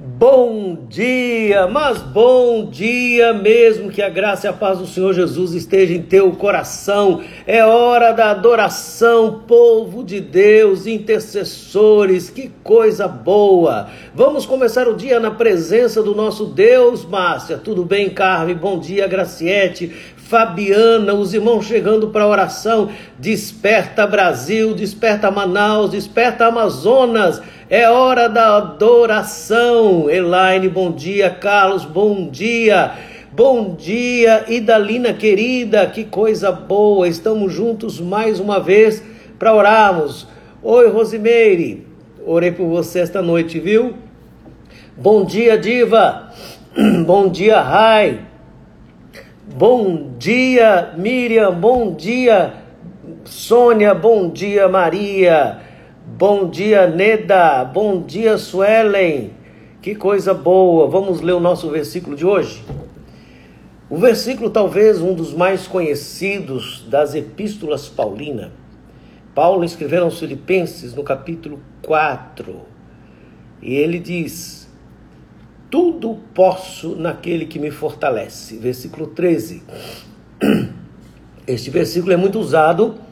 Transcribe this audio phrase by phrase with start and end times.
[0.00, 5.54] Bom dia, mas bom dia mesmo, que a graça e a paz do Senhor Jesus
[5.54, 7.20] esteja em teu coração.
[7.44, 13.88] É hora da adoração, povo de Deus, intercessores, que coisa boa.
[14.14, 17.58] Vamos começar o dia na presença do nosso Deus, Márcia.
[17.58, 18.54] Tudo bem, Carmen?
[18.54, 19.92] Bom dia, Graciete.
[20.28, 22.90] Fabiana, os irmãos chegando para a oração.
[23.18, 27.42] Desperta Brasil, desperta Manaus, desperta Amazonas.
[27.70, 30.08] É hora da adoração.
[30.08, 31.28] Elaine, bom dia.
[31.28, 32.92] Carlos, bom dia.
[33.30, 37.06] Bom dia, Idalina querida, que coisa boa.
[37.06, 39.04] Estamos juntos mais uma vez
[39.38, 40.26] para orarmos.
[40.62, 41.86] Oi, Rosimeire.
[42.24, 43.92] Orei por você esta noite, viu?
[44.96, 46.32] Bom dia, Diva.
[47.04, 48.20] Bom dia, Rai.
[49.54, 51.52] Bom dia, Miriam.
[51.52, 52.54] Bom dia,
[53.24, 53.94] Sônia.
[53.94, 55.67] Bom dia, Maria.
[56.18, 57.64] Bom dia, Neda.
[57.64, 59.30] Bom dia, Suelen.
[59.80, 60.88] Que coisa boa.
[60.88, 62.60] Vamos ler o nosso versículo de hoje?
[63.88, 68.50] O versículo, talvez um dos mais conhecidos das epístolas paulinas.
[69.32, 72.62] Paulo escreveu aos Filipenses no capítulo 4.
[73.62, 74.68] E ele diz:
[75.70, 78.56] tudo posso naquele que me fortalece.
[78.56, 79.62] Versículo 13.
[81.46, 83.06] Este versículo é muito usado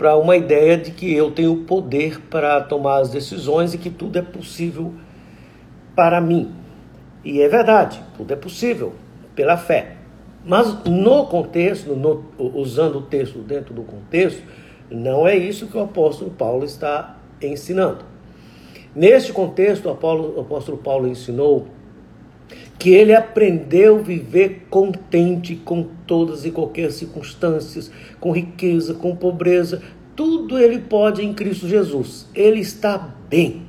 [0.00, 4.18] para uma ideia de que eu tenho poder para tomar as decisões e que tudo
[4.18, 4.94] é possível
[5.94, 6.54] para mim.
[7.22, 8.94] E é verdade, tudo é possível
[9.34, 9.96] pela fé.
[10.42, 14.42] Mas no contexto, no, usando o texto dentro do contexto,
[14.90, 18.02] não é isso que o apóstolo Paulo está ensinando.
[18.96, 21.66] Neste contexto, o apóstolo, o apóstolo Paulo ensinou
[22.80, 29.82] que ele aprendeu a viver contente com todas e qualquer circunstâncias, com riqueza, com pobreza,
[30.16, 32.26] tudo ele pode em Cristo Jesus.
[32.34, 33.64] Ele está bem.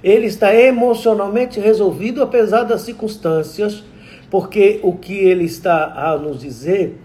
[0.00, 3.82] Ele está emocionalmente resolvido apesar das circunstâncias,
[4.30, 7.00] porque o que ele está a nos dizer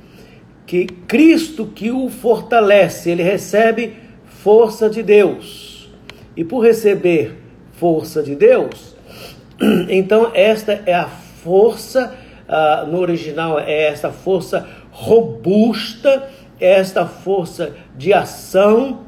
[0.67, 5.91] que Cristo que o fortalece, ele recebe força de Deus.
[6.37, 7.35] E por receber
[7.73, 8.95] força de Deus,
[9.89, 12.15] então esta é a força,
[12.47, 16.29] uh, no original é esta força robusta,
[16.59, 19.05] é esta força de ação,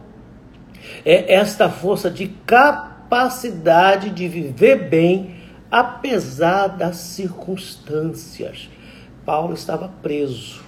[1.06, 5.36] é esta força de capacidade de viver bem,
[5.70, 8.70] apesar das circunstâncias.
[9.26, 10.64] Paulo estava preso,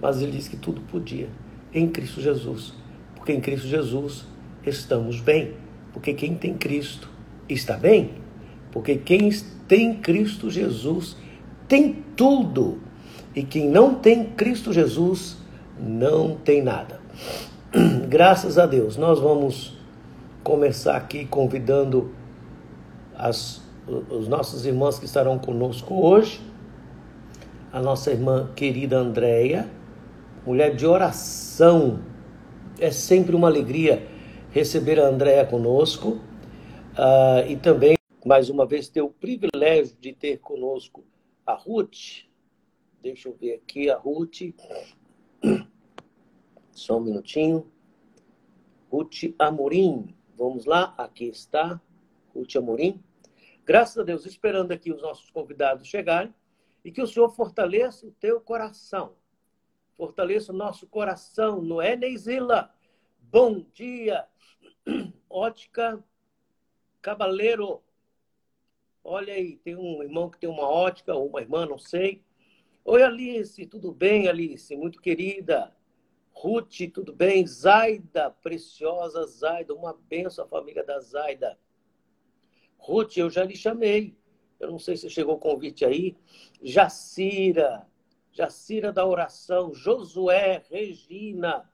[0.00, 1.28] mas ele disse que tudo podia
[1.72, 2.74] em Cristo Jesus,
[3.14, 4.26] porque em Cristo Jesus
[4.66, 5.54] estamos bem,
[5.92, 7.08] porque quem tem Cristo
[7.48, 8.10] está bem,
[8.72, 9.30] porque quem
[9.66, 11.16] tem Cristo Jesus
[11.68, 12.78] tem tudo.
[13.34, 15.36] E quem não tem Cristo Jesus
[15.78, 17.00] não tem nada.
[18.08, 19.78] Graças a Deus, nós vamos
[20.42, 22.10] começar aqui convidando
[23.16, 26.40] as, os nossos irmãos que estarão conosco hoje.
[27.72, 29.68] A nossa irmã querida Andréia,
[30.44, 32.00] mulher de oração.
[32.80, 34.06] É sempre uma alegria
[34.50, 36.18] receber a Andréia conosco.
[36.98, 37.99] Uh, e também
[38.30, 41.04] mais uma vez ter o privilégio de ter conosco
[41.44, 42.28] a Ruth.
[43.02, 44.54] Deixa eu ver aqui a Ruth.
[46.70, 47.68] Só um minutinho.
[48.88, 50.14] Ruth Amorim.
[50.36, 51.80] Vamos lá, aqui está
[52.32, 53.02] Ruth Amorim.
[53.64, 56.32] Graças a Deus, esperando aqui os nossos convidados chegarem
[56.84, 59.16] e que o Senhor fortaleça o teu coração.
[59.96, 62.72] Fortaleça o nosso coração, não é, Neizila?
[63.20, 64.24] Bom dia,
[65.28, 66.00] ótica
[67.02, 67.82] Cabaleiro.
[69.02, 72.22] Olha aí, tem um irmão que tem uma ótica, ou uma irmã, não sei.
[72.84, 74.76] Oi, Alice, tudo bem, Alice?
[74.76, 75.74] Muito querida.
[76.32, 77.46] Ruth, tudo bem?
[77.46, 81.58] Zaida, preciosa Zaida, uma benção à família da Zaida.
[82.78, 84.16] Ruth, eu já lhe chamei.
[84.58, 86.16] Eu não sei se chegou o convite aí.
[86.62, 87.86] Jacira,
[88.32, 91.70] Jacira da oração, Josué, Regina.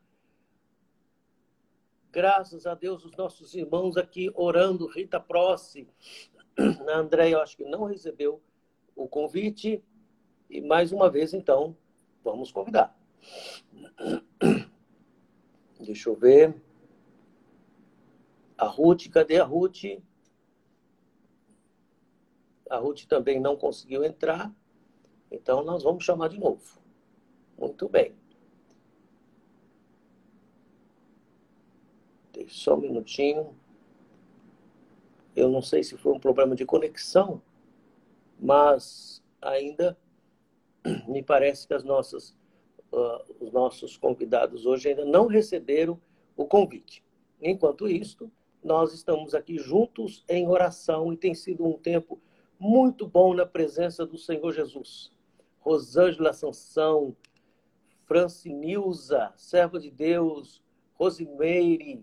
[2.10, 5.86] Graças a Deus, os nossos irmãos aqui orando, Rita Prossi,
[6.58, 8.42] a Andréia, eu acho que não recebeu
[8.94, 9.82] o convite.
[10.48, 11.76] E mais uma vez, então,
[12.22, 12.96] vamos convidar.
[15.80, 16.54] Deixa eu ver.
[18.56, 19.84] A Ruth, cadê a Ruth?
[22.70, 24.52] A Ruth também não conseguiu entrar.
[25.30, 26.80] Então, nós vamos chamar de novo.
[27.58, 28.14] Muito bem.
[32.32, 33.54] Deixa só um minutinho.
[35.36, 37.42] Eu não sei se foi um problema de conexão,
[38.40, 39.96] mas ainda
[41.06, 42.30] me parece que as nossas,
[42.90, 46.00] uh, os nossos convidados hoje ainda não receberam
[46.34, 47.04] o convite.
[47.40, 48.30] Enquanto isso,
[48.64, 52.18] nós estamos aqui juntos em oração e tem sido um tempo
[52.58, 55.12] muito bom na presença do Senhor Jesus.
[55.60, 57.14] Rosângela Sansão,
[58.06, 60.62] Francinilza, serva de Deus,
[60.94, 62.02] Rosimeire,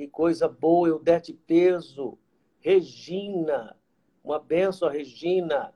[0.00, 2.16] que coisa boa, Eudete Peso,
[2.58, 3.76] Regina,
[4.24, 5.74] uma benção Regina,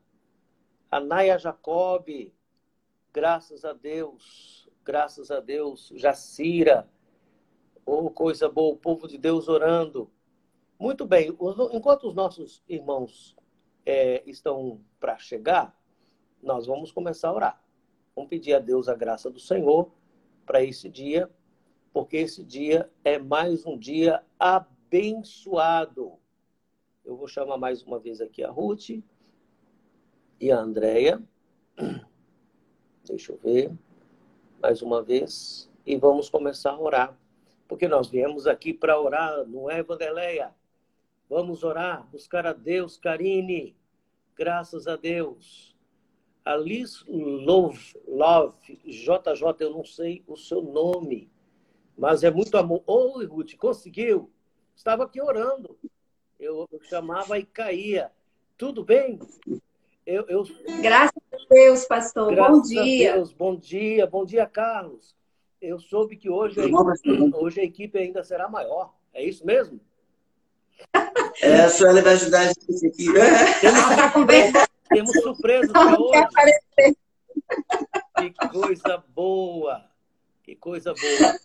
[0.90, 2.08] a Naya Jacob,
[3.12, 6.88] graças a Deus, graças a Deus, Jacira,
[7.84, 10.10] oh, coisa boa, o povo de Deus orando.
[10.78, 11.28] Muito bem,
[11.72, 13.36] enquanto os nossos irmãos
[13.84, 15.78] é, estão para chegar,
[16.42, 17.64] nós vamos começar a orar.
[18.16, 19.92] Vamos pedir a Deus a graça do Senhor
[20.46, 21.30] para esse dia,
[21.94, 26.14] porque esse dia é mais um dia abençoado.
[27.04, 28.90] Eu vou chamar mais uma vez aqui a Ruth
[30.40, 31.22] e a Andréia.
[33.06, 33.72] Deixa eu ver.
[34.60, 35.70] Mais uma vez.
[35.86, 37.16] E vamos começar a orar.
[37.68, 40.52] Porque nós viemos aqui para orar, não é, Vandeleia?
[41.30, 43.76] Vamos orar, buscar a Deus, Karine.
[44.34, 45.76] Graças a Deus.
[46.44, 51.32] Alice Love, Love, JJ, eu não sei o seu nome,
[51.96, 52.82] mas é muito amor.
[52.86, 54.30] Oi, Ruth, conseguiu?
[54.74, 55.78] Estava aqui orando.
[56.38, 58.10] Eu, eu chamava e caía.
[58.56, 59.18] Tudo bem?
[60.04, 60.44] Eu, eu...
[60.82, 62.34] Graças a Deus, pastor.
[62.34, 63.12] Graças bom dia.
[63.12, 63.32] A Deus.
[63.32, 65.14] Bom dia, bom dia, Carlos.
[65.60, 68.92] Eu soube que hoje a, equipe, hoje a equipe ainda será maior.
[69.14, 69.80] É isso mesmo?
[71.40, 73.06] É, a Sueli vai ajudar a gente aqui.
[74.30, 76.96] Temos, temos surpresa para hoje.
[78.18, 79.84] Que coisa boa.
[80.42, 81.38] Que coisa boa.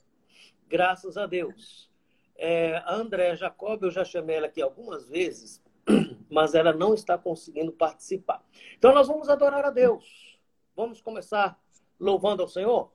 [0.69, 1.89] Graças a Deus.
[2.35, 5.61] É, a Andréa Jacob, eu já chamei ela aqui algumas vezes,
[6.29, 8.41] mas ela não está conseguindo participar.
[8.77, 10.39] Então nós vamos adorar a Deus.
[10.75, 11.59] Vamos começar
[11.99, 12.91] louvando ao Senhor?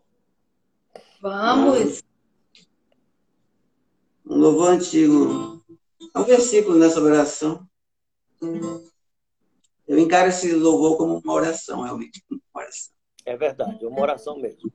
[1.20, 2.02] Vamos.
[4.24, 5.62] Um louvor antigo.
[6.16, 7.68] Um versículo nessa oração.
[9.86, 12.24] Eu encaro esse louvor como uma oração, realmente.
[12.30, 12.94] Uma oração.
[13.26, 14.70] É verdade, é uma oração mesmo.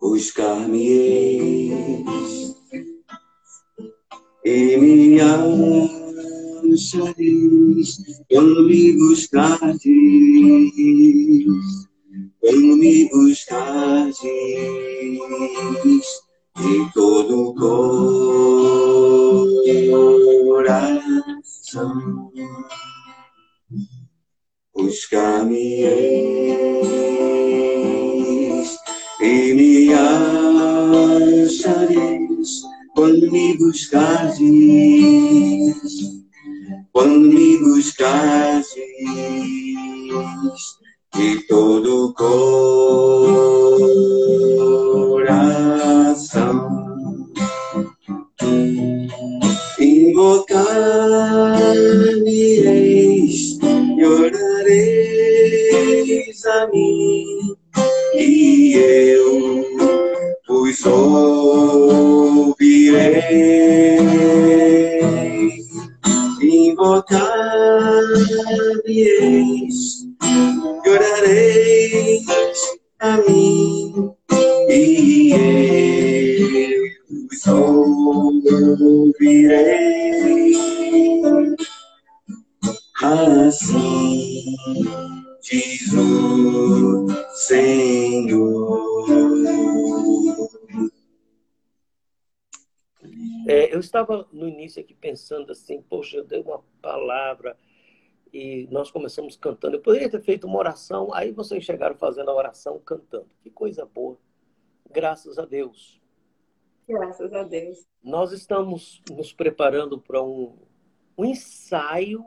[0.00, 2.54] Buscar-me-eis
[4.44, 5.20] e me
[6.74, 7.98] achareis
[8.30, 9.82] quando me buscardes,
[12.40, 14.22] quando me buscardes
[16.56, 17.54] de todo o
[21.68, 22.32] coração.
[24.74, 25.88] Buscar-me-eis
[29.20, 29.92] e me
[31.44, 32.62] achareis
[32.94, 34.38] quando me buscardes,
[36.98, 38.74] quando me buscardes
[41.14, 43.48] de todo o coração.
[95.52, 97.56] Assim, poxa, eu dei uma palavra
[98.32, 99.76] e nós começamos cantando.
[99.76, 103.28] Eu poderia ter feito uma oração, aí vocês chegaram fazendo a oração cantando.
[103.42, 104.18] Que coisa boa.
[104.90, 106.00] Graças a Deus.
[106.88, 107.86] Graças a Deus.
[108.02, 110.56] Nós estamos nos preparando para um,
[111.16, 112.24] um ensaio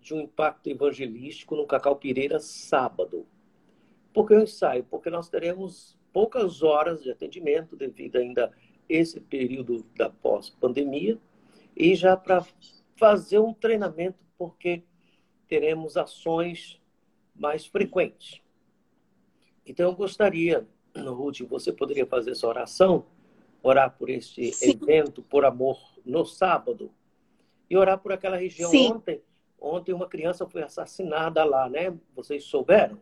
[0.00, 3.26] de um impacto evangelístico no Cacau Pireira sábado.
[4.12, 4.84] Por que o ensaio?
[4.84, 8.50] Porque nós teremos poucas horas de atendimento devido ainda a
[8.88, 11.18] esse período da pós-pandemia
[11.76, 12.44] e já para
[12.96, 14.82] fazer um treinamento, porque
[15.48, 16.80] teremos ações
[17.34, 18.40] mais frequentes.
[19.66, 23.06] Então, eu gostaria, Ruth, você poderia fazer essa oração,
[23.62, 24.70] orar por este Sim.
[24.70, 26.90] evento, por amor, no sábado,
[27.70, 28.70] e orar por aquela região.
[28.70, 28.92] Sim.
[28.92, 29.22] Ontem,
[29.60, 31.96] ontem uma criança foi assassinada lá, né?
[32.14, 33.00] Vocês souberam?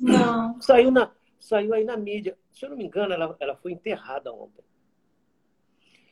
[0.00, 0.60] Não.
[0.60, 2.36] Saiu na, saiu aí na mídia.
[2.50, 4.64] Se eu não me engano, ela, ela foi enterrada ontem.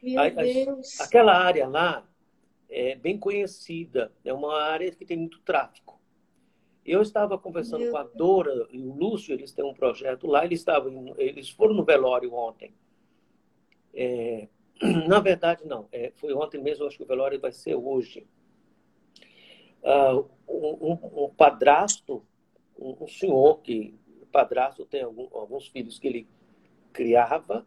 [0.02, 1.00] Meu a, Deus.
[1.00, 2.06] aquela área lá
[2.68, 6.00] é bem conhecida, é uma área que tem muito tráfico.
[6.84, 10.44] Eu estava conversando Meu com a Dora e o Lúcio, eles têm um projeto lá,
[10.44, 12.74] eles, estavam, eles foram no velório ontem.
[13.92, 14.48] É,
[15.06, 18.26] na verdade, não, é, foi ontem mesmo, acho que o velório vai ser hoje.
[19.82, 22.22] Uh, um, um, padrasto,
[22.78, 23.98] um, um, senhor que,
[24.30, 26.28] padrasto tem algum, alguns filhos que ele
[26.92, 27.66] criava,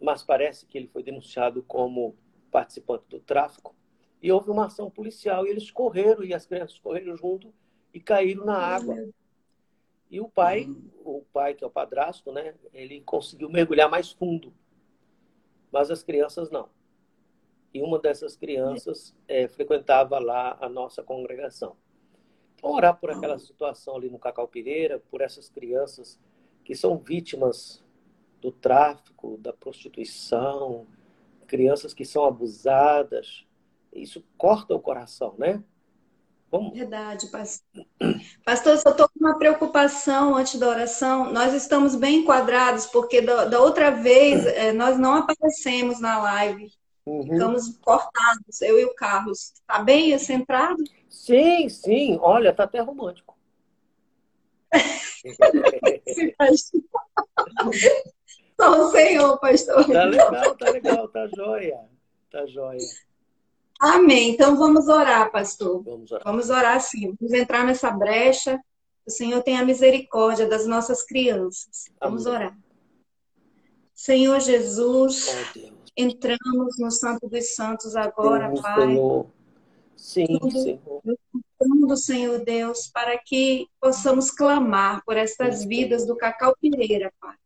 [0.00, 2.16] mas parece que ele foi denunciado como
[2.50, 3.74] participante do tráfico.
[4.22, 7.52] E houve uma ação policial e eles correram, e as crianças correram junto
[7.92, 8.96] e caíram na água.
[10.10, 10.68] E o pai,
[11.04, 14.52] o pai que é o padrasto, né, ele conseguiu mergulhar mais fundo,
[15.70, 16.68] mas as crianças não.
[17.72, 21.76] E uma dessas crianças é, frequentava lá a nossa congregação.
[22.54, 26.18] Então, orar por aquela situação ali no Cacau Pireira, por essas crianças
[26.64, 27.83] que são vítimas
[28.44, 30.86] do tráfico, da prostituição,
[31.46, 33.46] crianças que são abusadas.
[33.90, 35.64] Isso corta o coração, né?
[36.50, 36.78] Vamos.
[36.78, 37.86] Verdade, pastor.
[38.44, 41.32] Pastor, só estou com uma preocupação antes da oração.
[41.32, 46.70] Nós estamos bem enquadrados, porque da, da outra vez é, nós não aparecemos na live.
[47.06, 47.22] Uhum.
[47.22, 49.54] Ficamos cortados, eu e o Carlos.
[49.54, 50.84] Está bem centrado?
[51.08, 52.18] Sim, sim.
[52.20, 53.34] Olha, está até romântico.
[58.60, 59.84] Só o Senhor, pastor.
[59.86, 61.80] Tá legal, tá legal, tá joia.
[62.30, 62.78] Tá joia.
[63.80, 64.30] Amém.
[64.30, 65.82] Então vamos orar, pastor.
[65.82, 66.24] Vamos orar.
[66.24, 67.14] Vamos orar sim.
[67.20, 68.60] Vamos entrar nessa brecha.
[69.06, 71.84] O Senhor tenha misericórdia das nossas crianças.
[72.00, 72.38] Vamos Amém.
[72.38, 72.58] orar.
[73.94, 78.86] Senhor Jesus, oh, entramos no Santo dos Santos agora, Deus, Pai.
[78.86, 79.26] Senhor.
[79.96, 81.02] Sim, Tudo, Senhor.
[81.86, 87.36] Do Senhor Deus, para que possamos clamar por estas vidas do Cacau Pereira, Pai.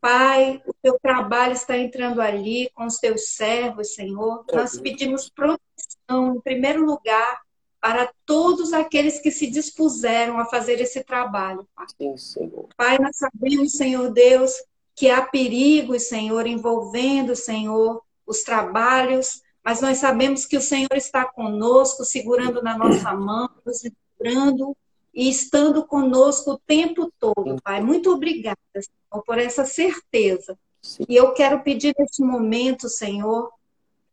[0.00, 4.44] Pai, o teu trabalho está entrando ali com os teus servos, Senhor.
[4.52, 7.42] Nós pedimos proteção, em primeiro lugar,
[7.80, 11.86] para todos aqueles que se dispuseram a fazer esse trabalho, Pai.
[11.98, 12.68] Sim, Senhor.
[12.76, 14.52] Pai, nós sabemos, Senhor Deus,
[14.94, 21.24] que há perigos, Senhor, envolvendo, Senhor, os trabalhos, mas nós sabemos que o Senhor está
[21.24, 24.76] conosco, segurando na nossa mão, nos segurando
[25.14, 27.80] e estando conosco o tempo todo, Pai.
[27.80, 30.58] Muito obrigada, Senhor, por essa certeza.
[30.82, 31.04] Sim.
[31.08, 33.50] E eu quero pedir neste momento, Senhor,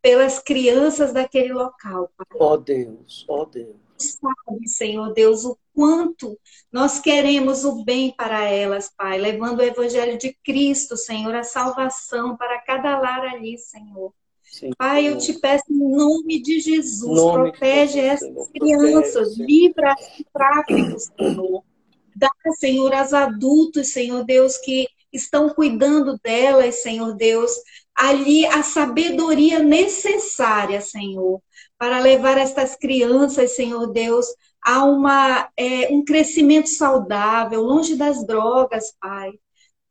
[0.00, 2.38] pelas crianças daquele local, Pai.
[2.38, 3.76] Ó oh, Deus, ó oh, Deus.
[3.98, 6.36] Sabe, Senhor Deus, o quanto
[6.72, 12.36] nós queremos o bem para elas, Pai, levando o Evangelho de Cristo, Senhor, a salvação
[12.36, 14.12] para cada lar ali, Senhor.
[14.52, 19.28] Sim, Pai, eu te peço em nome de Jesus, nome protege de Jesus, essas crianças,
[19.36, 21.64] protege, livra do tráfico, Senhor.
[22.14, 22.28] Dá,
[22.58, 27.50] Senhor, aos adultos, Senhor Deus, que estão cuidando delas, Senhor Deus,
[27.94, 31.40] ali a sabedoria necessária, Senhor,
[31.78, 34.26] para levar estas crianças, Senhor Deus,
[34.62, 39.32] a uma, é, um crescimento saudável, longe das drogas, Pai.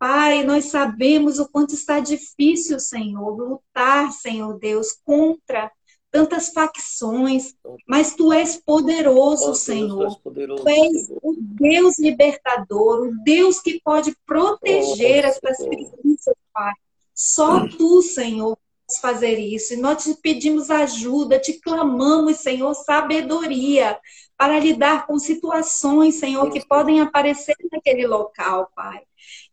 [0.02, 5.72] Pai, nós sabemos o quanto está difícil, Senhor, lutar, Senhor Deus, contra
[6.10, 7.54] tantas facções,
[7.88, 10.20] mas tu és poderoso, oh, Senhor.
[10.24, 16.74] Tu, és o Deus libertador, o Deus que pode proteger oh, essas crianças, Pai.
[17.14, 18.58] Só tu, Senhor,
[19.00, 19.76] fazer isso.
[19.76, 24.00] E nós te pedimos ajuda, te clamamos, Senhor, sabedoria
[24.36, 29.04] para lidar com situações, Senhor, que podem aparecer naquele local, Pai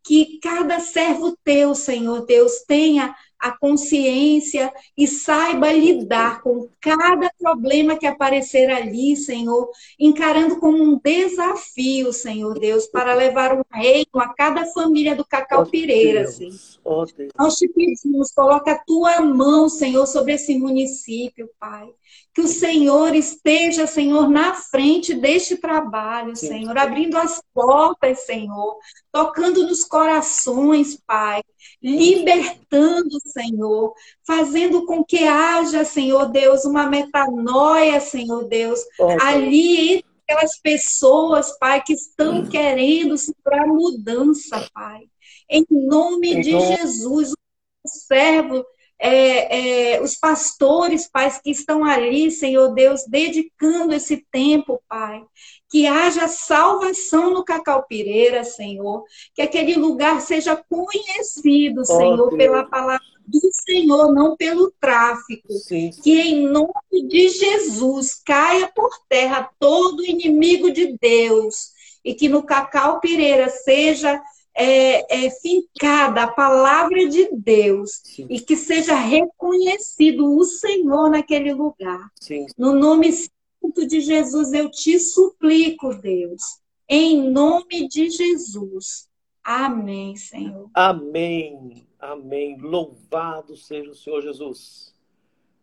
[0.09, 7.95] que cada servo teu, Senhor Deus, tenha a consciência e saiba lidar com cada problema
[7.95, 14.33] que aparecer ali, Senhor, encarando como um desafio, Senhor Deus, para levar um reino a
[14.33, 16.55] cada família do Cacau Pireira, Senhor.
[16.83, 17.05] Oh,
[17.39, 21.87] Nós te pedimos, coloca a tua mão, Senhor, sobre esse município, Pai.
[22.35, 26.49] Que o Senhor esteja, Senhor, na frente deste trabalho, Sim.
[26.49, 28.79] Senhor, abrindo as portas, Senhor,
[29.11, 31.43] tocando nos corações, Pai,
[31.83, 33.93] libertando, Senhor,
[34.27, 38.81] fazendo com que haja, Senhor Deus, uma metanoia, Senhor Deus,
[39.21, 42.49] ali entre aquelas pessoas, Pai, que estão uhum.
[42.49, 45.09] querendo para mudança, Pai.
[45.51, 48.65] Em nome de Jesus, o servo
[48.99, 55.23] é, é, os pastores, pais, que estão ali, Senhor Deus, dedicando esse tempo, Pai.
[55.71, 59.05] Que haja salvação no Cacau Pireira, Senhor.
[59.35, 62.37] Que aquele lugar seja conhecido, oh, Senhor, Deus.
[62.37, 65.53] pela palavra do Senhor, não pelo tráfico.
[65.53, 66.03] Sim, sim.
[66.03, 71.77] Que em nome de Jesus caia por terra todo inimigo de Deus.
[72.05, 74.21] E que no Cacau Pireira seja
[74.59, 78.27] é, é, fincada a palavra de Deus Sim.
[78.29, 82.11] e que seja reconhecido o Senhor naquele lugar.
[82.21, 82.47] Sim.
[82.59, 86.43] No nome santo de Jesus, eu te suplico, Deus,
[86.89, 89.09] em nome de Jesus.
[89.45, 90.69] Amém, Senhor.
[90.75, 91.87] Amém.
[92.01, 92.59] Amém.
[92.59, 94.93] Louvado seja o Senhor Jesus.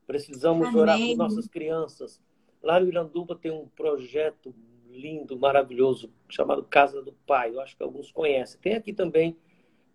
[0.08, 0.82] Precisamos Amém.
[0.82, 2.18] orar por nossas crianças.
[2.64, 4.56] Lá no Iranduba tem um projeto
[4.96, 7.52] lindo, maravilhoso, chamado Casa do Pai.
[7.52, 8.60] Eu acho que alguns conhecem.
[8.60, 9.38] Tem aqui também,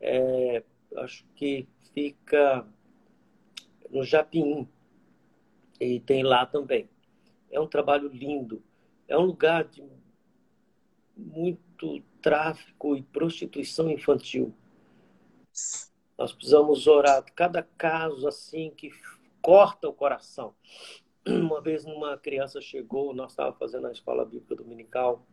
[0.00, 0.62] é,
[0.96, 2.66] acho que fica
[3.90, 4.68] no Japim.
[5.80, 6.88] E tem lá também.
[7.50, 8.62] É um trabalho lindo.
[9.08, 9.82] É um lugar de
[11.16, 14.54] muito tráfico e prostituição infantil.
[16.16, 17.24] Nós precisamos orar.
[17.34, 18.90] Cada caso assim que
[19.40, 20.54] corta o coração.
[21.30, 25.24] Uma vez uma criança chegou, nós estávamos fazendo a escola bíblica dominical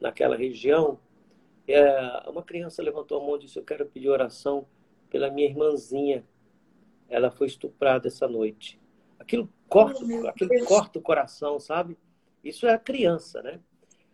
[0.00, 0.98] naquela região.
[1.66, 4.66] É, uma criança levantou a mão e disse: Eu quero pedir oração
[5.08, 6.24] pela minha irmãzinha.
[7.08, 8.80] Ela foi estuprada essa noite.
[9.18, 11.96] Aquilo corta, oh, aquilo corta o coração, sabe?
[12.42, 13.60] Isso é a criança, né?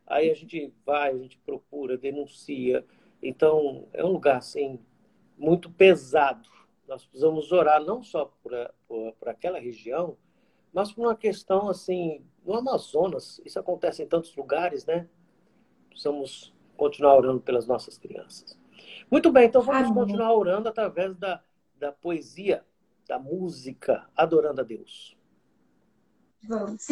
[0.07, 2.85] Aí a gente vai, a gente procura, denuncia.
[3.23, 4.79] Então, é um lugar, assim,
[5.39, 6.49] muito pesado.
[6.87, 8.53] Nós precisamos orar não só por,
[8.87, 10.17] por, por aquela região,
[10.73, 15.09] mas por uma questão, assim, no Amazonas, isso acontece em tantos lugares, né?
[15.89, 18.59] Precisamos continuar orando pelas nossas crianças.
[19.11, 19.95] Muito bem, então vamos Amém.
[19.95, 21.43] continuar orando através da,
[21.79, 22.65] da poesia,
[23.07, 25.17] da música, adorando a Deus.
[26.49, 26.87] Vamos.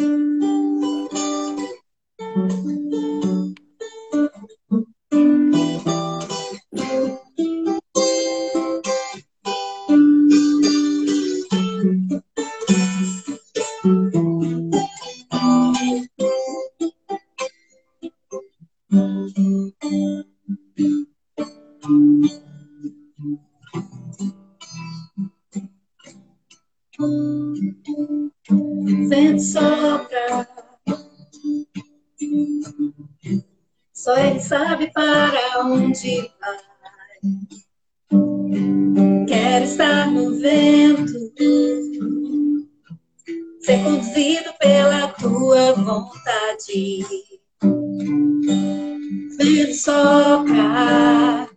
[49.73, 51.49] Sopra,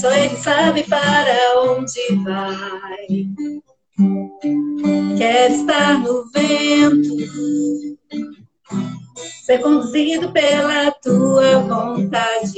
[0.00, 3.26] só ele sabe para onde vai.
[5.16, 7.16] Quero estar no vento
[9.46, 12.52] ser conduzido pela tua vontade.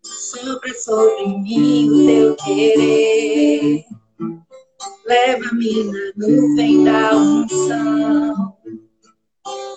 [0.00, 3.84] Sopra sobre mim o teu querer.
[5.04, 8.56] Leva-me na nuvem da unção.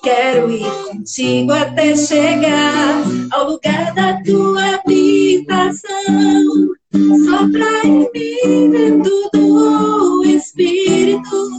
[0.04, 5.92] Quero ir contigo até chegar ao lugar da tua habitação.
[7.26, 11.50] Sopra em mim dentro do Espírito.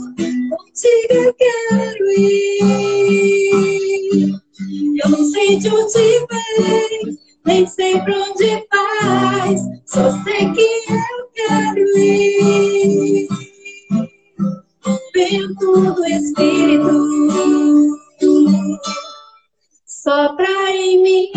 [0.49, 3.23] Contigo eu quero ir.
[5.03, 9.61] Eu não sei de onde vem, nem sei pra onde vais.
[9.85, 13.27] Só sei que eu quero ir.
[15.13, 16.89] Vento do Espírito,
[19.85, 21.31] sopra em mim.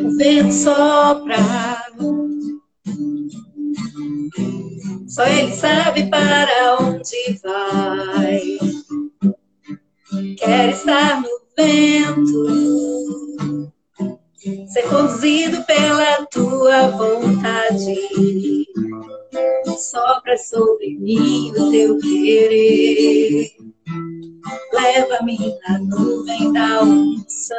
[0.00, 1.74] O vento sopra
[5.14, 8.58] só ele sabe para onde vai.
[10.36, 12.42] Quer estar no vento,
[14.72, 15.63] ser conduzido
[20.54, 23.50] sobre mim o teu querer.
[24.72, 27.56] Leva-me na nuvem da unção.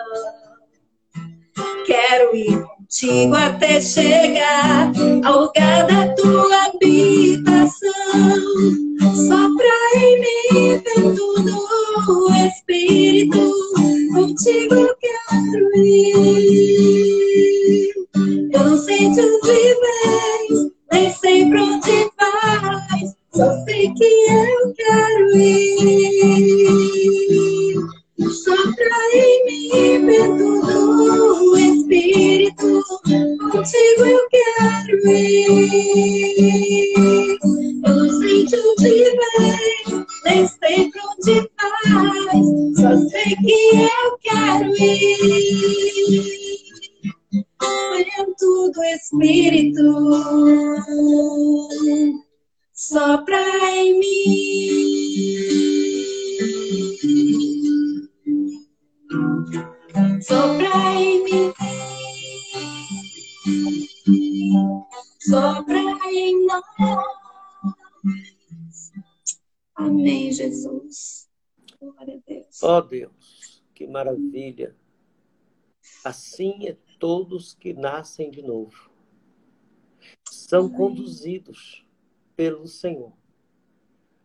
[1.85, 4.91] Quero ir contigo até chegar
[5.25, 7.91] ao lugar da tua habitação.
[9.27, 11.43] Sopra em mim vento
[12.05, 13.53] do Espírito,
[14.13, 16.84] contigo quero ir.
[69.75, 71.29] Amém, Jesus.
[71.79, 72.63] Glória a Deus.
[72.63, 74.75] Ó oh, Deus, que maravilha.
[76.03, 78.89] Assim é todos que nascem de novo.
[80.29, 80.77] São Amém.
[80.77, 81.85] conduzidos
[82.35, 83.13] pelo Senhor.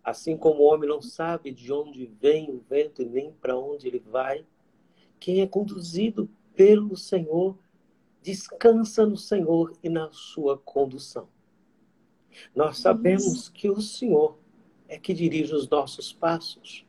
[0.03, 3.87] Assim como o homem não sabe de onde vem o vento e nem para onde
[3.87, 4.47] ele vai,
[5.19, 7.59] quem é conduzido pelo Senhor
[8.23, 11.29] descansa no Senhor e na sua condução.
[12.55, 14.39] Nós sabemos que o Senhor
[14.89, 16.85] é que dirige os nossos passos.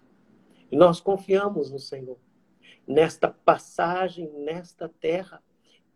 [0.71, 2.17] E nós confiamos no Senhor.
[2.87, 5.43] Nesta passagem, nesta terra,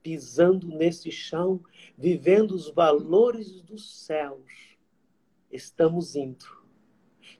[0.03, 1.63] pisando nesse chão,
[1.97, 4.77] vivendo os valores dos céus,
[5.51, 6.45] estamos indo.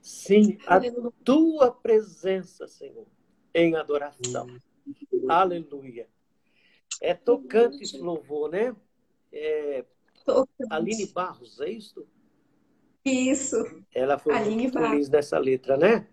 [0.02, 0.80] Sim, a
[1.24, 3.06] tua presença, Senhor,
[3.54, 4.48] em adoração.
[5.28, 6.08] Aleluia.
[7.02, 8.76] É tocante esse louvor, né?
[9.32, 9.86] É,
[10.70, 12.06] Aline Barros, é isso?
[13.04, 13.58] Isso.
[13.94, 14.90] Ela foi Aline muito Barros.
[14.90, 16.08] feliz nessa letra, né?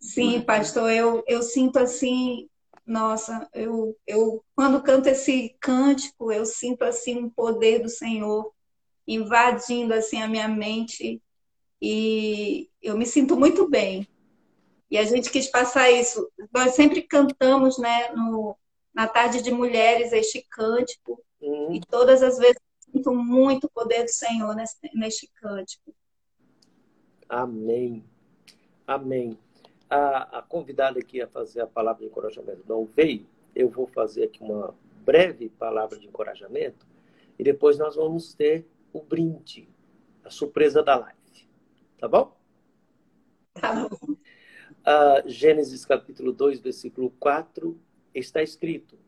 [0.00, 2.48] Sim, pastor, eu, eu sinto assim,
[2.86, 8.52] nossa, eu, eu quando canto esse cântico, eu sinto assim um poder do Senhor
[9.06, 11.20] invadindo assim a minha mente
[11.82, 14.06] e eu me sinto muito bem.
[14.90, 16.30] E a gente quis passar isso.
[16.52, 18.56] Nós sempre cantamos, né, no,
[18.94, 21.74] na tarde de mulheres este cântico uhum.
[21.74, 22.60] e todas as vezes
[22.92, 25.94] sinto muito o poder do Senhor neste, neste cântico.
[27.28, 28.04] Amém.
[28.86, 29.38] Amém.
[29.88, 33.26] A, a convidada aqui a fazer a palavra de encorajamento não veio.
[33.54, 34.74] Eu vou fazer aqui uma
[35.04, 36.86] breve palavra de encorajamento
[37.38, 39.68] e depois nós vamos ter o brinde,
[40.24, 41.48] a surpresa da live.
[41.98, 42.36] Tá bom?
[43.54, 44.12] Tá bom.
[44.12, 47.78] Uh, Gênesis capítulo 2, versículo 4,
[48.14, 48.98] está escrito: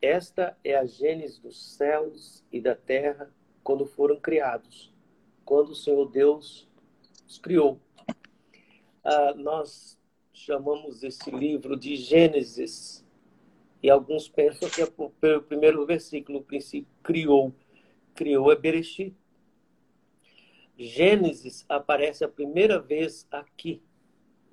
[0.00, 3.32] esta é a gênese dos céus e da terra
[3.62, 4.92] quando foram criados,
[5.44, 6.68] quando o Senhor Deus
[7.26, 7.80] os criou.
[9.04, 9.98] Ah, nós
[10.32, 13.04] chamamos esse livro de Gênesis,
[13.82, 17.54] e alguns pensam que é pelo primeiro versículo, o princípio criou.
[18.14, 19.14] Criou é Bereshit.
[20.76, 23.82] Gênesis aparece a primeira vez aqui,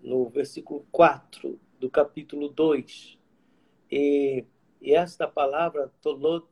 [0.01, 3.17] no versículo 4 do capítulo 2.
[3.91, 4.45] E
[4.81, 6.47] e esta palavra, Tolot,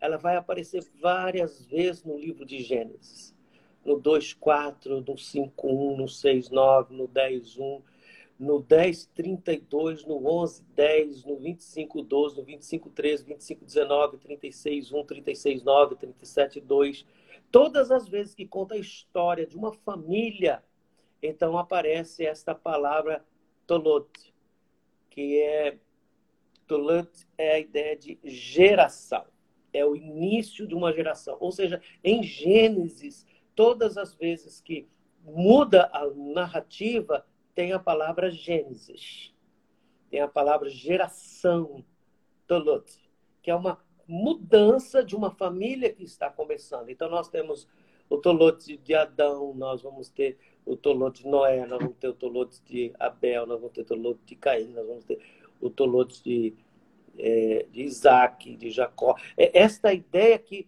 [0.00, 3.34] ela vai aparecer várias vezes no livro de Gênesis.
[3.84, 7.82] No 2.4, no 5.1, no 6.9, no 10.1,
[8.38, 17.06] no 10.32, no 11.10, no 25.12, no 25.13, 25.19, 36.1, 36.9, 37.2.
[17.50, 20.62] Todas as vezes que conta a história de uma família,
[21.22, 23.24] então aparece esta palavra
[23.66, 24.10] Tolot,
[25.08, 25.78] que é
[26.66, 29.24] Tulant é a ideia de geração.
[29.72, 31.36] É o início de uma geração.
[31.40, 34.88] Ou seja, em Gênesis, todas as vezes que
[35.22, 39.34] muda a narrativa, tem a palavra Gênesis.
[40.10, 41.84] Tem a palavra geração,
[42.46, 42.90] Tulut,
[43.42, 46.90] que é uma mudança de uma família que está começando.
[46.90, 47.68] Então, nós temos
[48.08, 52.14] o Tolote de Adão, nós vamos ter o Tolote de Noé, nós vamos ter o
[52.14, 55.18] Tolote de Abel, nós vamos ter o Tolote de Caim, nós vamos ter
[55.60, 56.54] o Tolotes de,
[57.18, 59.16] é, de Isaac, de Jacó.
[59.36, 60.66] É esta ideia que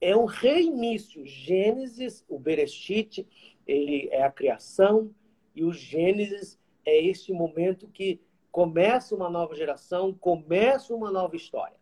[0.00, 1.24] é um reinício.
[1.24, 3.26] Gênesis, o Bereshit,
[3.66, 5.10] ele é a criação,
[5.54, 8.20] e o Gênesis é este momento que
[8.52, 11.76] começa uma nova geração, começa uma nova história.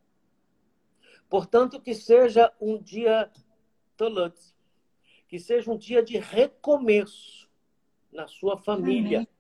[1.29, 3.31] Portanto, que seja um dia
[3.97, 4.37] Tolut,
[5.29, 7.49] que seja um dia de recomeço
[8.13, 9.34] na sua família, Amém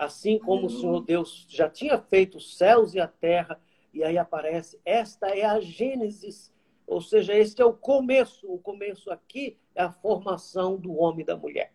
[0.00, 3.60] assim como o Senhor Deus já tinha feito os céus e a terra,
[3.92, 6.50] e aí aparece, esta é a Gênesis,
[6.86, 11.26] ou seja, este é o começo, o começo aqui é a formação do homem e
[11.26, 11.74] da mulher.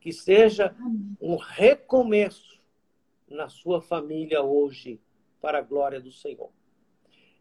[0.00, 0.74] Que seja
[1.20, 2.58] um recomeço
[3.28, 4.98] na sua família hoje,
[5.38, 6.50] para a glória do Senhor.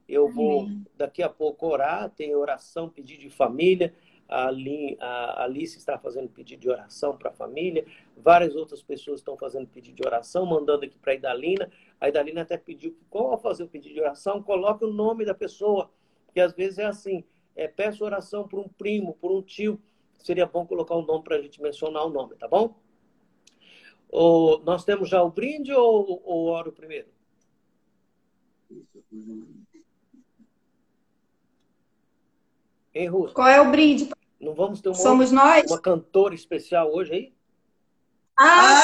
[0.06, 3.96] Eu vou daqui a pouco orar, tem oração, pedido de família
[4.30, 7.86] a, Alice está fazendo pedido de oração para a família,
[8.16, 11.72] várias outras pessoas estão fazendo pedido de oração, mandando aqui para a Idalina.
[12.00, 15.34] A Idalina até pediu que, qual fazer o pedido de oração, coloque o nome da
[15.34, 15.90] pessoa,
[16.26, 17.24] porque às vezes é assim,
[17.56, 19.82] é, peço oração por um primo, por um tio,
[20.20, 22.76] seria bom colocar o um nome para a gente mencionar o nome, tá bom?
[24.10, 27.08] Ou, nós temos já o brinde ou, ou oro primeiro?
[32.94, 33.34] Hein, Russo?
[33.34, 34.10] Qual é o brinde?
[34.40, 35.66] Não vamos ter uma, Somos nós?
[35.70, 37.34] uma cantora especial hoje aí?
[38.38, 38.84] Ah,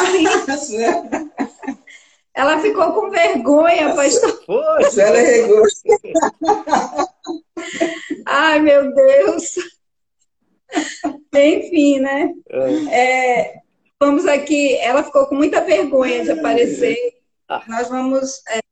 [0.50, 0.78] ah sim!
[2.34, 4.44] Ela ficou com vergonha, pastor.
[4.44, 5.00] Foi!
[5.00, 5.64] Ela regou.
[8.26, 9.54] Ai, meu Deus!
[11.32, 12.34] Enfim, né?
[12.50, 12.96] É.
[12.96, 13.62] É,
[14.00, 14.76] vamos aqui.
[14.78, 16.98] Ela ficou com muita vergonha de aparecer.
[17.48, 17.62] Ah.
[17.68, 18.63] Nós vamos é,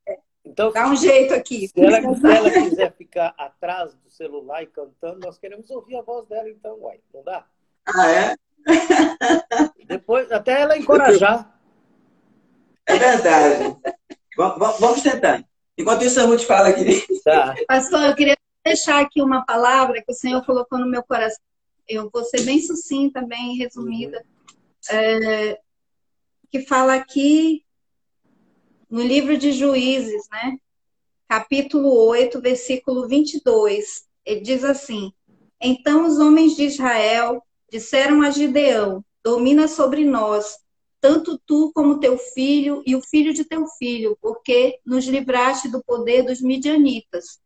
[0.69, 1.67] então, dar um jeito aqui.
[1.67, 6.02] Se ela, se ela quiser ficar atrás do celular e cantando, nós queremos ouvir a
[6.02, 7.45] voz dela, então, uai, não dá?
[7.86, 8.36] Ah, é?
[9.86, 11.60] Depois, até ela encorajar.
[12.86, 13.78] É verdade.
[14.36, 15.43] Vamos tentar.
[15.78, 17.06] Enquanto isso, a Ruth fala aqui.
[17.24, 17.56] Tá.
[17.67, 21.41] Pastor, eu queria deixar aqui uma palavra que o Senhor colocou no meu coração.
[21.88, 24.24] Eu vou ser bem sucinta, bem resumida.
[24.89, 25.60] É,
[26.52, 27.63] que fala aqui
[28.91, 30.58] no livro de Juízes, né?
[31.25, 34.04] Capítulo 8, versículo 22.
[34.25, 35.13] Ele diz assim:
[35.62, 40.58] Então os homens de Israel disseram a Gideão: Domina sobre nós,
[40.99, 45.82] tanto tu como teu filho e o filho de teu filho, porque nos livraste do
[45.82, 47.39] poder dos midianitas.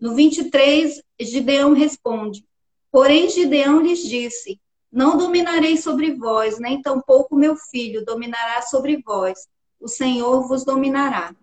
[0.00, 2.46] No 23, Gideão responde:
[2.92, 4.60] Porém, Gideão lhes disse:
[4.92, 9.48] Não dominarei sobre vós, nem tampouco meu filho dominará sobre vós.
[9.80, 11.34] O Senhor vos dominará.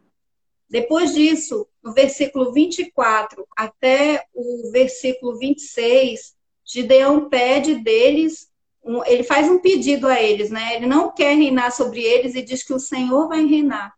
[0.69, 8.49] Depois disso, no versículo 24 até o versículo 26, Gideão pede deles
[8.85, 10.75] um, ele faz um pedido a eles, né?
[10.75, 13.95] Ele não quer reinar sobre eles e diz que o Senhor vai reinar.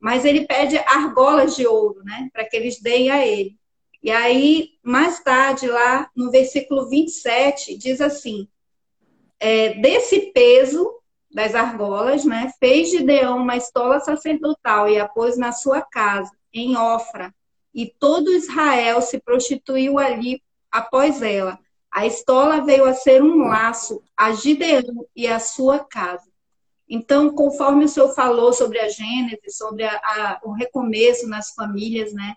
[0.00, 2.28] Mas ele pede argolas de ouro, né?
[2.32, 3.56] Para que eles deem a ele.
[4.02, 8.48] E aí, mais tarde, lá no versículo 27, diz assim:
[9.38, 10.92] é, desse peso
[11.34, 12.52] das argolas, né?
[12.60, 17.34] Fez Gideão uma estola sacerdotal e a pôs na sua casa, em Ofra.
[17.74, 21.58] E todo Israel se prostituiu ali após ela.
[21.90, 26.32] A estola veio a ser um laço a Gideão e a sua casa.
[26.88, 32.12] Então, conforme o senhor falou sobre a Gênese, sobre a, a, o recomeço nas famílias,
[32.12, 32.36] né?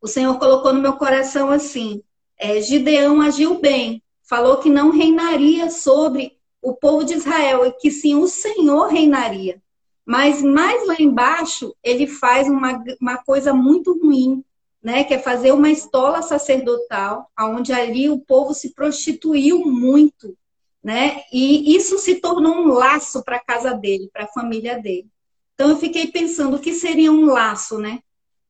[0.00, 2.02] O Senhor colocou no meu coração assim:
[2.38, 7.90] é, Gideão agiu bem, falou que não reinaria sobre o povo de Israel, e que
[7.90, 9.60] sim o Senhor reinaria.
[10.06, 14.44] Mas mais lá embaixo, ele faz uma, uma coisa muito ruim,
[14.82, 20.36] né, que é fazer uma estola sacerdotal, onde ali o povo se prostituiu muito,
[20.82, 21.22] né?
[21.32, 25.08] E isso se tornou um laço para a casa dele, para a família dele.
[25.54, 28.00] Então eu fiquei pensando o que seria um laço, né?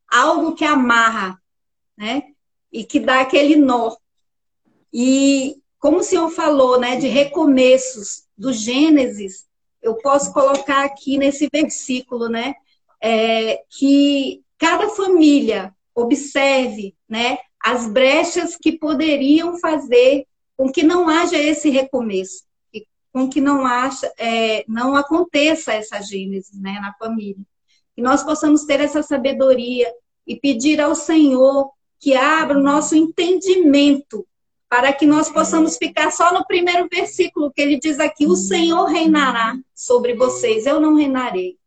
[0.08, 1.38] Algo que amarra,
[1.96, 2.22] né?
[2.72, 3.94] E que dá aquele nó.
[4.90, 9.48] E como o senhor falou, né, de recomeços do Gênesis,
[9.82, 12.54] eu posso colocar aqui nesse versículo, né,
[13.02, 20.24] é, que cada família observe né, as brechas que poderiam fazer
[20.56, 22.44] com que não haja esse recomeço,
[23.12, 27.44] com que não, haja, é, não aconteça essa gênese né, na família.
[27.96, 29.92] Que nós possamos ter essa sabedoria
[30.24, 34.24] e pedir ao Senhor que abra o nosso entendimento
[34.72, 38.86] para que nós possamos ficar só no primeiro versículo que ele diz aqui: o Senhor
[38.86, 41.58] reinará sobre vocês, eu não reinarei,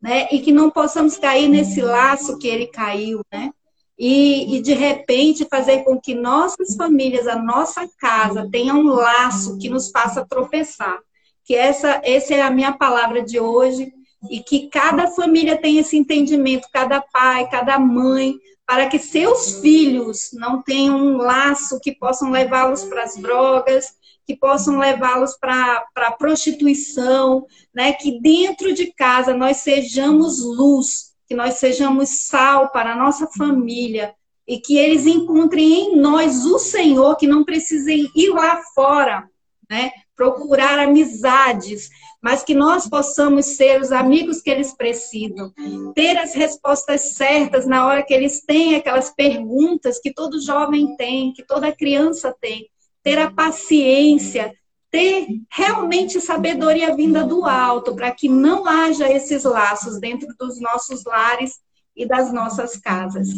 [0.00, 0.28] né?
[0.32, 3.50] E que não possamos cair nesse laço que ele caiu, né?
[3.98, 9.58] e, e, de repente fazer com que nossas famílias, a nossa casa, tenha um laço
[9.58, 10.98] que nos faça tropeçar.
[11.44, 13.92] Que essa, essa é a minha palavra de hoje
[14.30, 18.34] e que cada família tenha esse entendimento, cada pai, cada mãe,
[18.66, 23.94] para que seus filhos não tenham um laço que possam levá-los para as drogas,
[24.26, 27.92] que possam levá-los para a prostituição, né?
[27.92, 34.14] Que dentro de casa nós sejamos luz, que nós sejamos sal para a nossa família
[34.46, 39.28] e que eles encontrem em nós o Senhor, que não precisem ir lá fora,
[39.68, 39.90] né?
[40.16, 41.90] Procurar amizades,
[42.22, 45.52] mas que nós possamos ser os amigos que eles precisam,
[45.94, 51.32] ter as respostas certas na hora que eles têm aquelas perguntas que todo jovem tem,
[51.32, 52.68] que toda criança tem,
[53.02, 54.54] ter a paciência,
[54.90, 61.04] ter realmente sabedoria vinda do alto, para que não haja esses laços dentro dos nossos
[61.04, 61.58] lares
[61.96, 63.28] e das nossas casas.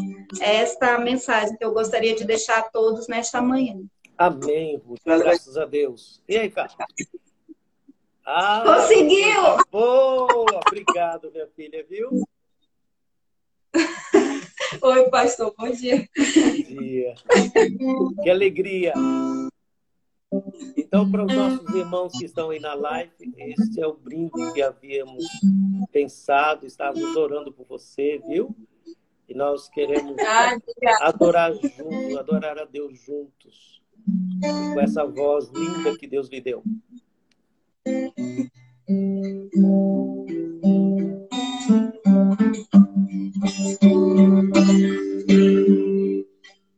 [0.41, 3.77] É esta a mensagem que eu gostaria de deixar a todos nesta manhã.
[4.19, 5.01] Amém, Ruth.
[5.05, 6.23] Graças a Deus.
[6.29, 6.73] E aí, cara?
[8.25, 9.43] Ah, Conseguiu!
[9.71, 10.61] Boa!
[10.67, 12.11] Obrigado, minha filha, viu?
[14.83, 15.55] Oi, pastor.
[15.57, 16.09] Bom dia.
[16.17, 17.15] Bom dia.
[18.23, 18.95] Que alegria.
[20.77, 24.63] Então, para os nossos irmãos que estão aí na live, este é o brinde que
[24.63, 25.25] havíamos
[25.93, 28.55] pensado, estávamos orando por você, viu?
[29.29, 30.17] E nós queremos
[31.01, 33.83] adorar juntos, adorar a Deus juntos,
[34.75, 36.63] com essa voz linda que Deus lhe deu.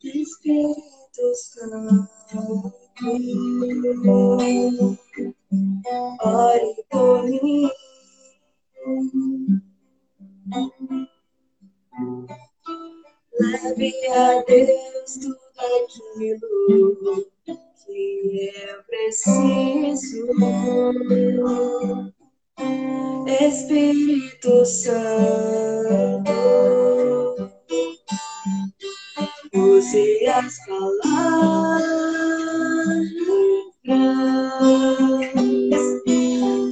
[0.03, 2.09] Espírito Santo.
[6.21, 7.71] Ore por mim.
[13.41, 17.27] Leve a Deus tudo aquilo
[17.85, 20.27] que eu preciso.
[23.40, 26.33] Espírito Santo,
[29.55, 31.88] use as palavras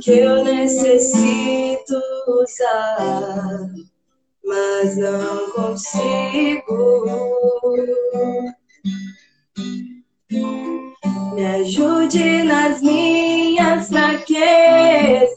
[0.03, 3.71] que eu necessito usar
[4.47, 7.05] mas não consigo.
[11.57, 15.31] Ajude nas minhas fraquezas.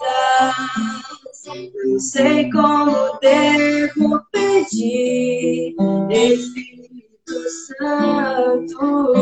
[1.86, 5.76] Não sei como devo pedir,
[6.10, 9.14] Espírito Santo,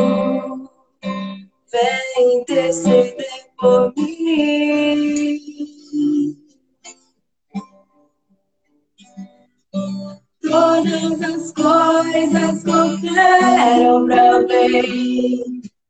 [1.70, 5.38] vem interceder por mim.
[10.42, 15.57] Todas as coisas cooperam para bem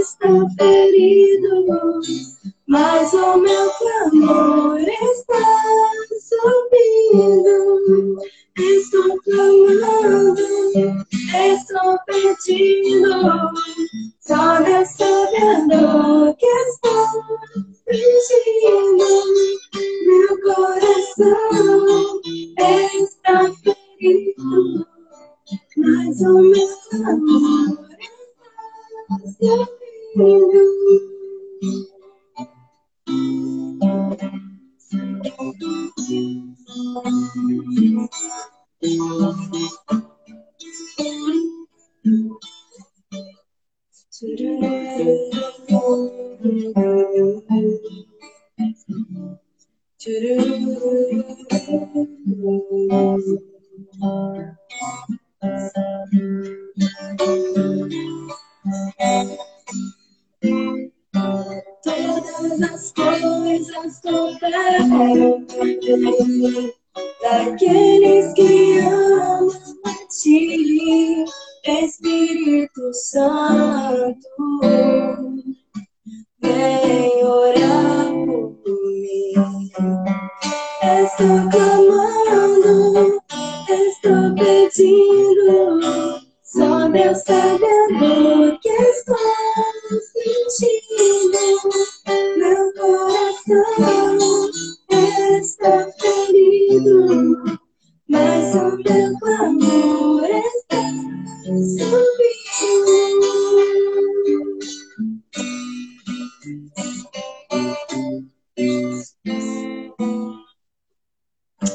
[0.00, 2.00] está ferido,
[2.66, 5.44] mas o meu clamor está
[6.30, 8.18] subindo.
[8.56, 10.36] Estou clamando,
[11.34, 13.10] estou pedindo.
[14.20, 17.08] Só Deus sabe a dor que estou
[17.90, 19.08] sentindo.
[20.06, 22.13] Meu coração
[98.14, 100.80] mas o meu clamor está
[101.50, 102.44] subindo.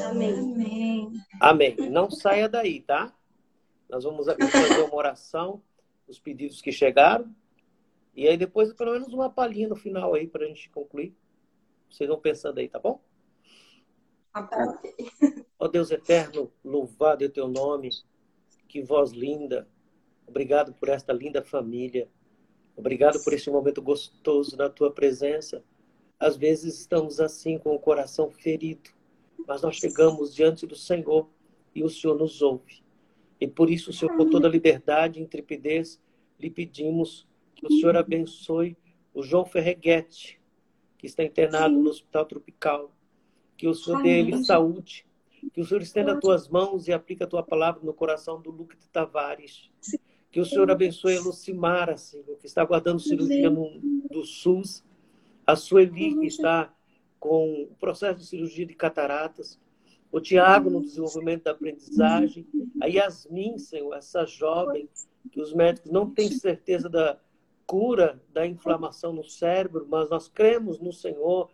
[0.08, 1.12] Amém.
[1.40, 1.76] Amém.
[1.90, 3.14] Não saia daí, tá?
[3.88, 5.62] Nós vamos fazer uma oração,
[6.08, 7.30] os pedidos que chegaram.
[8.14, 11.14] E aí depois, pelo menos, uma palhinha no final aí para a gente concluir.
[11.90, 13.02] Vocês vão pensando aí, tá bom?
[14.34, 17.90] Ó oh, Deus eterno, louvado é teu nome.
[18.68, 19.68] Que voz linda.
[20.26, 22.08] Obrigado por esta linda família.
[22.76, 25.64] Obrigado por este momento gostoso na tua presença.
[26.18, 28.90] Às vezes estamos assim com o coração ferido,
[29.46, 31.28] mas nós chegamos diante do Senhor
[31.74, 32.82] e o Senhor nos ouve.
[33.40, 36.00] E por isso, Senhor, com toda liberdade e intrepidez,
[36.38, 38.76] lhe pedimos que o Senhor abençoe
[39.12, 40.40] o João Ferreguete,
[40.96, 42.92] que está internado no Hospital Tropical.
[43.60, 45.04] Que o Senhor dê ele saúde.
[45.52, 48.50] Que o Senhor estenda as tuas mãos e aplique a tua palavra no coração do
[48.50, 49.70] Lucas Tavares.
[50.30, 53.78] Que o Senhor abençoe a Lucimara, Senhor, que está aguardando cirurgia no,
[54.10, 54.82] do SUS.
[55.46, 56.72] A Sueli, que está
[57.18, 59.60] com o processo de cirurgia de cataratas.
[60.10, 62.46] O Tiago no desenvolvimento da aprendizagem,
[62.80, 64.88] a Yasmin, Senhor, essa jovem
[65.30, 67.20] que os médicos não têm certeza da
[67.66, 71.50] cura da inflamação no cérebro, mas nós cremos no Senhor,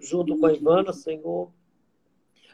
[0.00, 1.50] junto com a Ivana, Senhor.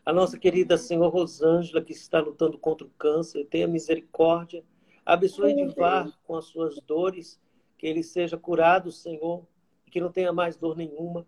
[0.04, 4.62] A nossa querida Senhor Rosângela, que está lutando contra o câncer, tenha misericórdia.
[5.04, 7.40] Abençoe Edivar com as suas dores,
[7.78, 9.46] que ele seja curado, Senhor,
[9.90, 11.26] que não tenha mais dor nenhuma.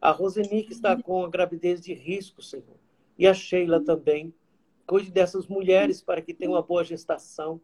[0.00, 2.76] A Roseni, que está com a gravidez de risco, Senhor
[3.18, 4.32] E a Sheila também.
[4.86, 7.60] Cuide dessas mulheres para que tenham uma boa gestação.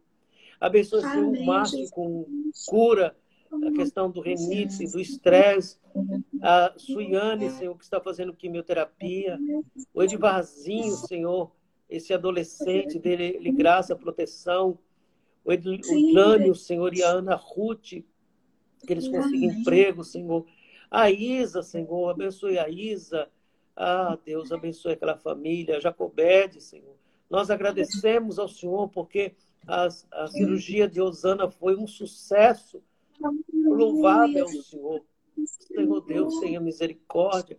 [0.59, 2.25] Abençoe Senhor, o Márcio com
[2.67, 3.15] cura,
[3.63, 5.77] a questão do renite, do estresse.
[6.41, 9.39] A Suiane, Senhor, que está fazendo quimioterapia.
[9.93, 11.51] O Edivarzinho, Senhor,
[11.89, 14.77] esse adolescente, dele, ele graça, proteção.
[15.43, 18.03] O Edlânio, Senhor, e a Ana Ruth, que
[18.89, 20.45] eles consigam emprego, Senhor.
[20.89, 23.27] A Isa, Senhor, abençoe a Isa.
[23.75, 25.79] Ah, Deus, abençoe aquela família.
[25.79, 26.95] Jacobede, Senhor.
[27.29, 29.35] Nós agradecemos ao Senhor porque
[29.67, 32.81] a, a cirurgia de Osana foi um sucesso.
[33.53, 35.05] Louvado é o Senhor.
[35.45, 37.57] Senhor Deus, tenha misericórdia.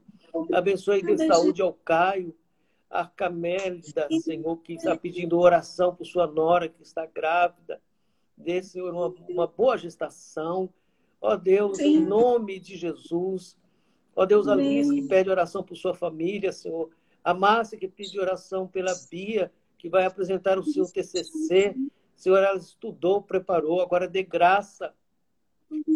[0.52, 2.34] Abençoe de saúde ao Caio,
[2.90, 7.80] a Camélida, Senhor, que está pedindo oração por sua nora que está grávida.
[8.36, 10.68] Dê, Senhor, uma, uma boa gestação.
[11.20, 13.56] Ó Deus, em nome de Jesus.
[14.14, 16.90] Ó Deus, Alice, que pede oração por sua família, Senhor.
[17.24, 21.74] A Márcia, que pede oração pela Bia, que vai apresentar o seu TCC.
[22.14, 24.94] Senhor, ela estudou, preparou, agora dê graça.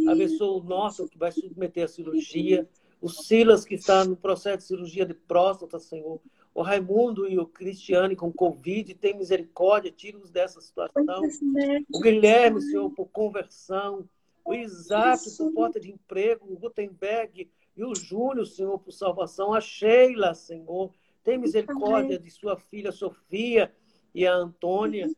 [0.09, 2.69] Abençoa o nosso que vai submeter a cirurgia.
[3.01, 6.21] O Silas, que está no processo de cirurgia de próstata, Senhor.
[6.55, 11.23] O Raimundo e o Cristiane com Covid, tem misericórdia, tira-os dessa situação.
[11.93, 14.09] O Guilherme, Senhor, por conversão.
[14.45, 16.53] O Isaac por porta de emprego.
[16.53, 19.55] O Gutenberg e o Júnior, Senhor, por salvação.
[19.55, 20.93] A Sheila, Senhor.
[21.23, 23.73] Tem misericórdia de sua filha Sofia
[24.15, 25.09] e a Antônia.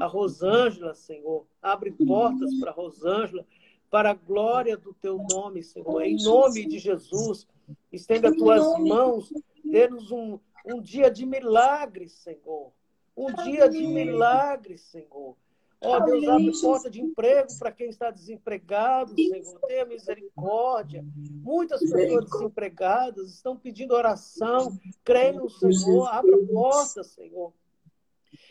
[0.00, 1.46] A Rosângela, Senhor.
[1.62, 3.46] Abre portas para a Rosângela
[3.90, 6.02] para a glória do teu nome, Senhor.
[6.02, 7.46] Em nome de Jesus,
[7.92, 9.32] estenda as tuas mãos,
[9.64, 12.72] dê-nos um, um dia de milagres, Senhor.
[13.16, 15.36] Um dia de milagres, Senhor.
[15.80, 19.60] Ó oh, Deus, abre porta de emprego para quem está desempregado, Senhor.
[19.60, 21.04] Tenha misericórdia.
[21.16, 24.76] Muitas pessoas desempregadas estão pedindo oração.
[25.04, 26.08] Creem no Senhor.
[26.08, 27.52] Abra porta, Senhor.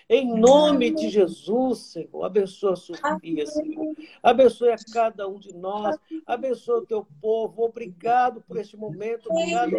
[0.09, 3.93] Em nome de Jesus, Senhor, abençoa a Sofia, Senhor.
[4.23, 5.97] Abençoe a cada um de nós.
[6.25, 7.63] Abençoa o teu povo.
[7.63, 9.29] Obrigado por este momento.
[9.29, 9.71] Obrigado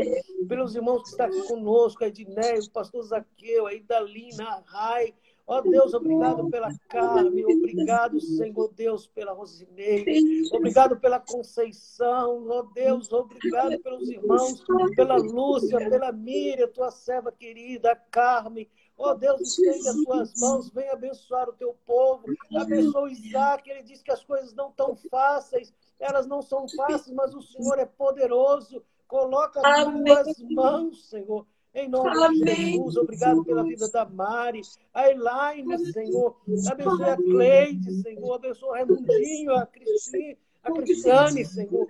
[0.47, 5.14] pelos irmãos que estão aqui conosco, a Edneia, o pastor Zaqueu, a Idalina, a Rai.
[5.47, 12.59] Ó oh, Deus, obrigado pela Carmen, obrigado, Senhor Deus, pela Rosineide, obrigado pela Conceição, ó
[12.59, 14.62] oh, Deus, obrigado pelos irmãos,
[14.95, 18.68] pela Lúcia, pela Miriam, tua serva querida, a Carmen,
[18.99, 22.24] Ó oh, Deus, estende as tuas mãos, vem abençoar o teu povo.
[22.57, 27.14] Abençoa o Isaac, ele diz que as coisas não estão fáceis, elas não são fáceis,
[27.14, 28.82] mas o Senhor é poderoso.
[29.07, 31.46] Coloca as tuas mãos, Senhor.
[31.72, 32.44] Em nome Amém.
[32.44, 36.36] de Jesus, obrigado pela vida da Mari, a Elaine, Senhor.
[36.68, 38.34] Abençoe a Cleide, Senhor.
[38.34, 41.88] Abençoe o Raimundinho, a Cristiane, a Cristiane, Senhor.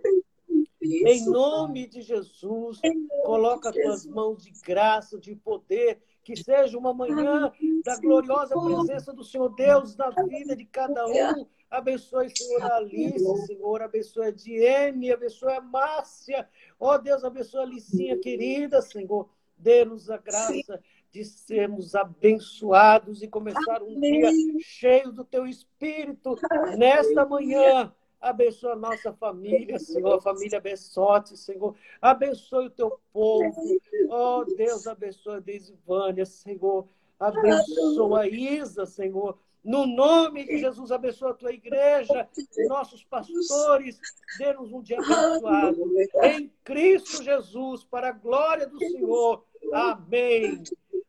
[0.82, 2.80] Em nome de Jesus,
[3.24, 7.50] coloca as tuas mãos de graça, de poder, que seja uma manhã
[7.82, 11.46] da gloriosa presença do Senhor Deus na vida de cada um.
[11.70, 13.80] Abençoe, Senhor, a Alice, Senhor.
[13.80, 16.46] Abençoe a Diene, abençoe a Márcia.
[16.78, 19.30] Ó oh, Deus, abençoe a Licinha querida, Senhor.
[19.56, 26.36] Dê-nos a graça de sermos abençoados e começar um dia cheio do teu Espírito
[26.76, 27.90] nesta manhã
[28.20, 31.74] Abençoa a nossa família, Senhor, a família Bessote, Senhor.
[32.02, 33.78] Abençoe o teu povo.
[34.10, 36.88] Oh, Deus, abençoa a Deisivânia, Senhor.
[37.18, 39.38] Abençoa a Isa, Senhor.
[39.62, 42.28] No nome de Jesus, abençoa a tua igreja,
[42.68, 44.00] nossos pastores.
[44.38, 45.92] Dê-nos um dia abençoado.
[46.22, 49.44] Em Cristo Jesus, para a glória do Senhor.
[49.72, 50.62] Amém.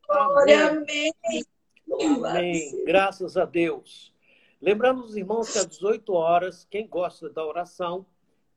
[0.09, 1.13] Amém.
[2.01, 2.85] Amém.
[2.85, 4.13] Graças a Deus.
[4.61, 8.05] Lembrando os irmãos que às 18 horas, quem gosta da oração,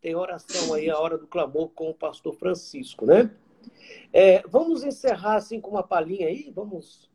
[0.01, 3.31] tem oração aí, a hora do clamor com o pastor Francisco, né?
[4.13, 6.53] É, vamos encerrar assim com uma palhinha aí?
[6.55, 7.09] Vamos.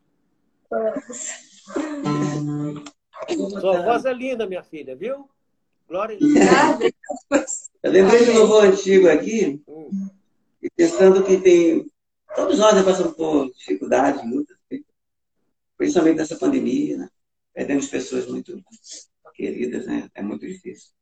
[3.60, 5.28] Sua voz é linda, minha filha, viu?
[5.86, 7.70] Glória a Deus.
[7.82, 10.08] Eu lembrei de um louvor antigo aqui, hum.
[10.62, 11.90] e pensando que tem.
[12.34, 14.56] Todos nós passamos por dificuldades, lutas,
[15.76, 17.08] principalmente nessa pandemia, né?
[17.58, 18.62] Perdemos pessoas muito
[19.34, 20.08] queridas, né?
[20.14, 20.92] É muito difícil.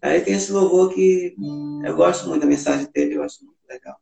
[0.00, 1.36] Aí tem esse louvor que
[1.84, 4.00] eu gosto muito da mensagem dele, eu acho muito legal.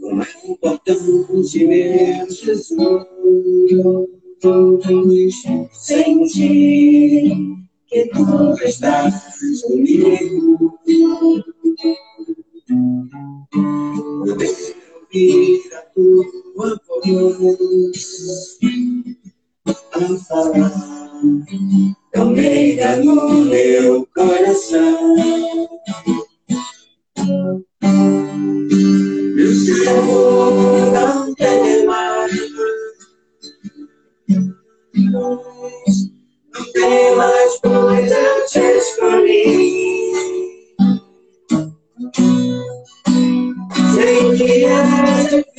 [0.00, 2.70] Como é importante, meu Jesus
[5.72, 7.36] sentir
[7.86, 9.14] que tu estás
[9.62, 10.78] comigo.
[15.10, 18.58] ouvir a tua voz.
[19.66, 20.72] A falar,
[22.14, 25.16] Almeida no meu coração.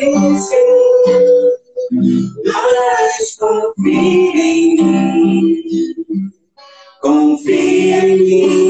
[0.02, 0.58] Difícil,
[2.46, 5.64] mas confia em mim.
[7.02, 8.61] Confia em mim,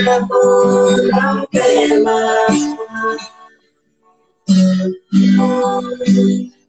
[0.00, 2.60] Meu servo não quer mais.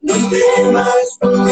[0.02, 1.51] Não tem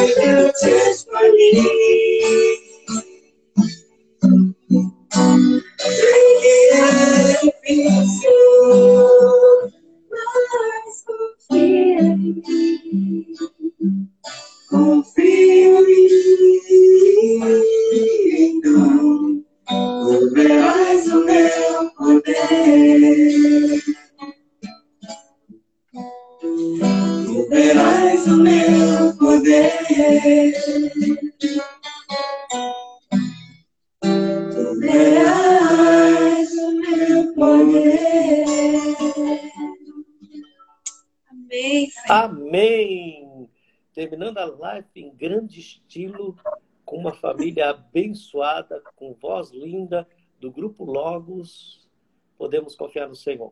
[47.41, 50.07] família abençoada, com voz linda,
[50.39, 51.89] do Grupo Logos,
[52.37, 53.51] podemos confiar no Senhor.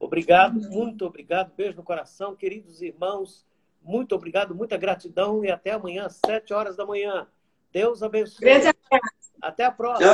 [0.00, 1.52] Obrigado, muito obrigado.
[1.54, 3.46] Beijo no coração, queridos irmãos.
[3.80, 7.28] Muito obrigado, muita gratidão e até amanhã, às sete horas da manhã.
[7.72, 8.40] Deus abençoe.
[8.40, 8.76] Grande.
[9.40, 10.10] Até a próxima.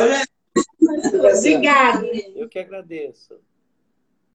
[1.38, 2.06] Obrigada.
[2.34, 3.40] Eu que agradeço.